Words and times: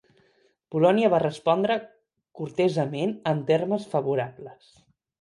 Polònia 0.75 1.11
va 1.15 1.19
respondre 1.25 1.77
cortesament 2.41 3.17
en 3.35 3.47
termes 3.55 3.89
favorables. 3.97 4.79